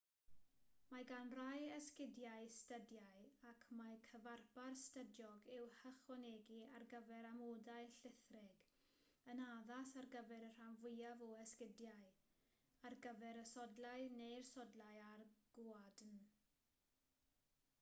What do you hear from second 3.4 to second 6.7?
ac mae cyfarpar stydiog i'w hychwanegu